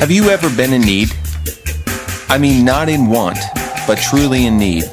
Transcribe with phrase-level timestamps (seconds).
[0.00, 1.10] Have you ever been in need?
[2.30, 3.36] I mean, not in want,
[3.86, 4.84] but truly in need.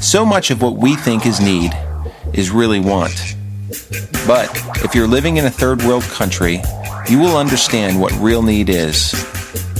[0.00, 1.72] So much of what we think is need
[2.32, 3.34] is really want.
[4.28, 4.48] But
[4.84, 6.62] if you're living in a third world country,
[7.08, 9.12] you will understand what real need is.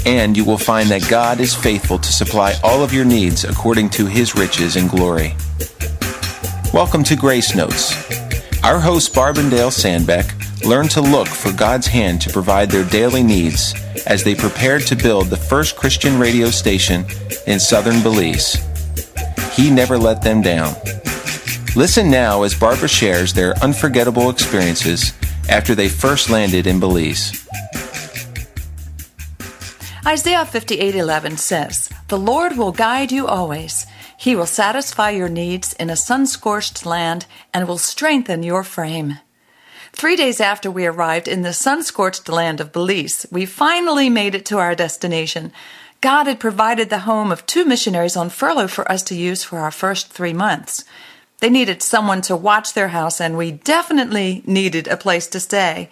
[0.05, 3.91] And you will find that God is faithful to supply all of your needs according
[3.91, 5.37] to his riches and glory.
[6.75, 7.95] Welcome to Grace Notes.
[8.65, 12.85] Our host, Barb and Dale Sandbeck, learned to look for God's hand to provide their
[12.85, 13.75] daily needs
[14.07, 17.05] as they prepared to build the first Christian radio station
[17.47, 18.59] in southern Belize.
[19.53, 20.75] He never let them down.
[21.77, 25.13] Listen now as Barbara shares their unforgettable experiences
[25.49, 27.47] after they first landed in Belize.
[30.07, 33.87] Isaiah 58:11 says, "The Lord will guide you always.
[34.17, 39.19] He will satisfy your needs in a sun-scorched land and will strengthen your frame."
[40.01, 44.47] 3 days after we arrived in the sun-scorched land of Belize, we finally made it
[44.47, 45.53] to our destination.
[46.01, 49.59] God had provided the home of two missionaries on furlough for us to use for
[49.59, 50.87] our first 3 months.
[51.41, 55.91] They needed someone to watch their house, and we definitely needed a place to stay.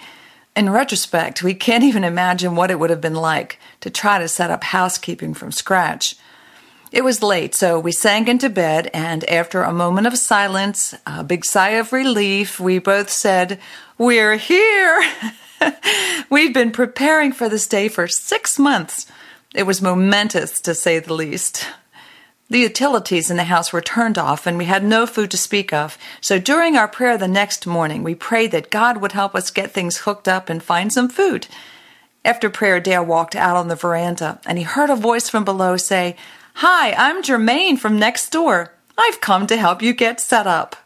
[0.56, 4.27] In retrospect, we can't even imagine what it would have been like to try to
[4.27, 6.17] set up housekeeping from scratch.
[6.91, 11.23] It was late, so we sank into bed, and after a moment of silence, a
[11.23, 13.59] big sigh of relief, we both said,
[13.99, 15.03] We're here!
[16.31, 19.11] We've been preparing for this day for six months.
[19.57, 21.67] It was momentous, to say the least.
[22.49, 25.73] The utilities in the house were turned off and we had no food to speak
[25.73, 25.99] of.
[26.21, 29.73] So during our prayer the next morning, we prayed that God would help us get
[29.73, 31.49] things hooked up and find some food.
[32.25, 35.77] After prayer, Dale walked out on the veranda and he heard a voice from below
[35.77, 36.15] say,
[36.55, 38.73] Hi, I'm Jermaine from next door.
[38.97, 40.77] I've come to help you get set up.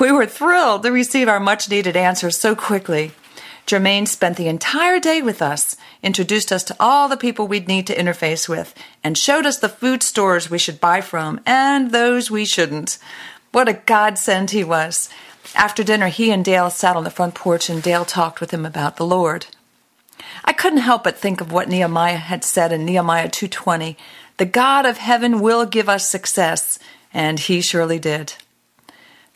[0.00, 3.12] We were thrilled to receive our much needed answers so quickly.
[3.66, 7.86] Jermaine spent the entire day with us, introduced us to all the people we'd need
[7.88, 12.30] to interface with, and showed us the food stores we should buy from and those
[12.30, 12.98] we shouldn't.
[13.52, 15.08] What a godsend he was.
[15.54, 18.66] After dinner, he and Dale sat on the front porch and Dale talked with him
[18.66, 19.46] about the Lord.
[20.44, 23.96] I couldn't help but think of what Nehemiah had said in Nehemiah 2:20,
[24.36, 26.78] "The God of heaven will give us success,"
[27.12, 28.34] and he surely did.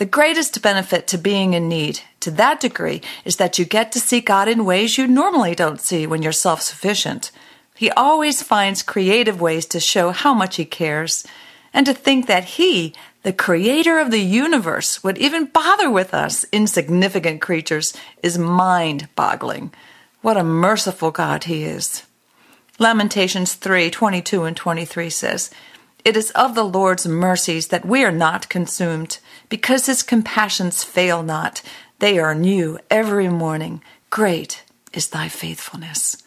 [0.01, 4.01] The greatest benefit to being in need, to that degree, is that you get to
[4.01, 7.31] see God in ways you normally don't see when you're self sufficient.
[7.77, 11.27] He always finds creative ways to show how much He cares.
[11.75, 12.95] And to think that He,
[13.25, 19.71] the creator of the universe, would even bother with us, insignificant creatures, is mind boggling.
[20.23, 22.05] What a merciful God He is.
[22.79, 25.51] Lamentations 3 22 and 23 says,
[26.07, 29.19] It is of the Lord's mercies that we are not consumed
[29.51, 31.61] because his compassions fail not.
[31.99, 33.83] They are new every morning.
[34.09, 34.63] Great
[34.95, 36.23] is thy faithfulness.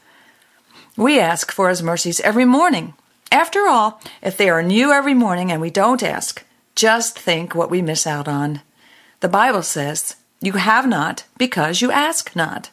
[0.96, 2.94] We ask for his mercies every morning.
[3.32, 6.46] After all, if they are new every morning and we don't ask,
[6.76, 8.62] just think what we miss out on.
[9.22, 12.70] The Bible says, You have not because you ask not.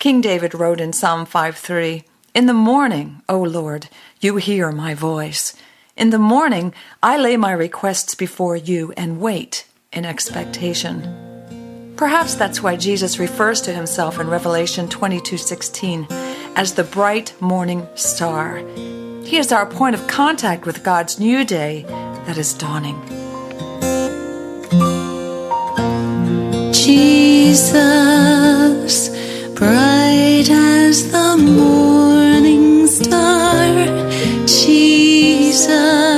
[0.00, 2.04] King David wrote in Psalm 5:3,
[2.34, 3.88] In the morning, O Lord,
[4.20, 5.54] you hear my voice.
[6.00, 6.72] In the morning,
[7.02, 11.94] I lay my requests before you and wait in expectation.
[11.96, 16.06] Perhaps that's why Jesus refers to himself in Revelation 22:16
[16.56, 18.62] as the bright morning star.
[19.24, 21.84] He is our point of contact with God's new day
[22.24, 22.96] that is dawning.
[26.72, 27.90] Jesus,
[29.54, 32.09] bright as the morning
[35.60, 36.09] Jesus,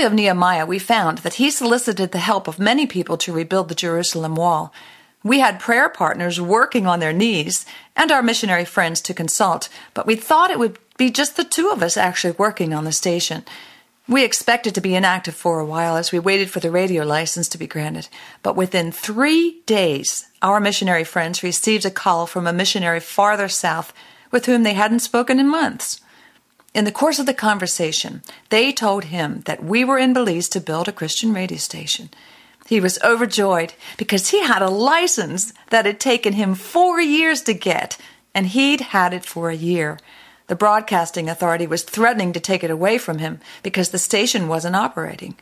[0.00, 3.68] story of Nehemiah, we found that he solicited the help of many people to rebuild
[3.68, 4.72] the Jerusalem wall.
[5.22, 10.06] We had prayer partners working on their knees and our missionary friends to consult, but
[10.06, 13.44] we thought it would be just the two of us actually working on the station.
[14.08, 17.46] We expected to be inactive for a while as we waited for the radio license
[17.50, 18.08] to be granted,
[18.42, 23.92] but within three days, our missionary friends received a call from a missionary farther south
[24.30, 26.00] with whom they hadn't spoken in months.
[26.72, 30.60] In the course of the conversation, they told him that we were in Belize to
[30.60, 32.10] build a Christian radio station.
[32.66, 37.54] He was overjoyed because he had a license that had taken him four years to
[37.54, 37.98] get,
[38.32, 39.98] and he'd had it for a year.
[40.46, 44.76] The Broadcasting Authority was threatening to take it away from him because the station wasn't
[44.76, 45.34] operating.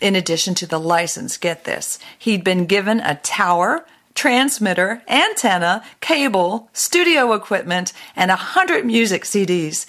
[0.00, 6.68] In addition to the license, get this, he'd been given a tower, transmitter, antenna, cable,
[6.72, 9.86] studio equipment, and a hundred music CDs.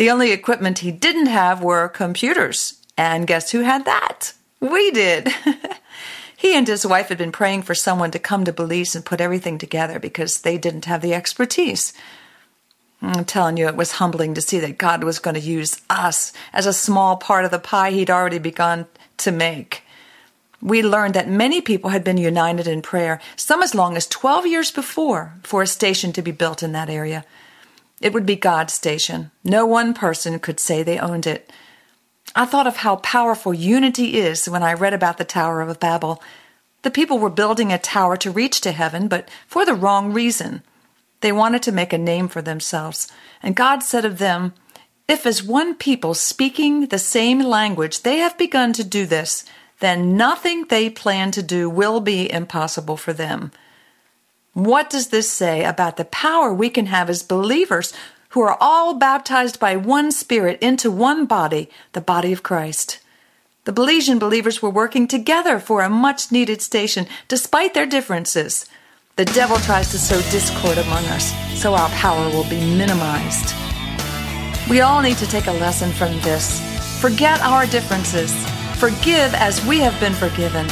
[0.00, 2.80] The only equipment he didn't have were computers.
[2.96, 4.32] And guess who had that?
[4.58, 5.28] We did.
[6.38, 9.20] he and his wife had been praying for someone to come to Belize and put
[9.20, 11.92] everything together because they didn't have the expertise.
[13.02, 16.32] I'm telling you, it was humbling to see that God was going to use us
[16.54, 18.86] as a small part of the pie He'd already begun
[19.18, 19.82] to make.
[20.62, 24.46] We learned that many people had been united in prayer, some as long as 12
[24.46, 27.26] years before, for a station to be built in that area.
[28.00, 29.30] It would be God's station.
[29.44, 31.52] No one person could say they owned it.
[32.34, 36.22] I thought of how powerful unity is when I read about the Tower of Babel.
[36.82, 40.62] The people were building a tower to reach to heaven, but for the wrong reason.
[41.20, 43.12] They wanted to make a name for themselves.
[43.42, 44.54] And God said of them,
[45.06, 49.44] If as one people speaking the same language they have begun to do this,
[49.80, 53.50] then nothing they plan to do will be impossible for them.
[54.54, 57.92] What does this say about the power we can have as believers
[58.30, 62.98] who are all baptized by one Spirit into one body, the body of Christ?
[63.64, 68.66] The Belizean believers were working together for a much needed station despite their differences.
[69.14, 73.54] The devil tries to sow discord among us, so our power will be minimized.
[74.68, 76.60] We all need to take a lesson from this.
[77.00, 78.34] Forget our differences,
[78.80, 80.66] forgive as we have been forgiven,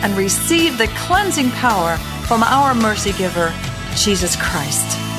[0.00, 3.54] and receive the cleansing power from our mercy giver,
[3.96, 5.17] Jesus Christ.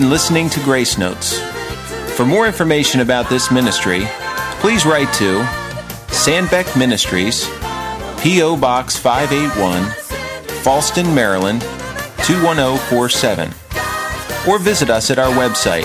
[0.00, 1.38] Been listening to Grace Notes.
[2.16, 4.06] For more information about this ministry,
[4.60, 5.42] please write to
[6.08, 7.46] Sandbeck Ministries,
[8.22, 8.56] P.O.
[8.56, 9.82] Box 581,
[10.62, 11.60] Fallston, Maryland
[12.24, 13.52] 21047,
[14.48, 15.84] or visit us at our website